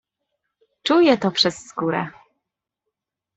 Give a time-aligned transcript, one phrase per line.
[0.83, 2.07] "Czuję to przez skórę."